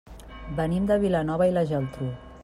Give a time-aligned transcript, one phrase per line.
[0.59, 2.09] Venim de Vilanova i la Geltrú.